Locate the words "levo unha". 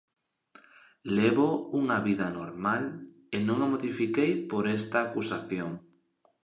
1.17-1.97